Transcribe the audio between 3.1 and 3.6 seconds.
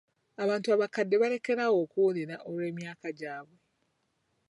gyabwe.